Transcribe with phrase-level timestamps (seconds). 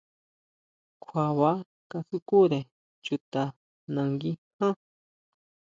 [1.01, 1.57] Kjua baa
[1.89, 2.59] kasukure
[3.05, 3.41] chuta
[3.93, 4.75] nangui ján.